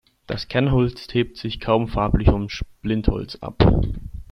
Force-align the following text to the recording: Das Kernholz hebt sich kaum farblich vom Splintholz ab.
Das 0.25 0.47
Kernholz 0.47 1.09
hebt 1.13 1.37
sich 1.37 1.59
kaum 1.59 1.87
farblich 1.87 2.27
vom 2.27 2.49
Splintholz 2.49 3.35
ab. 3.41 3.63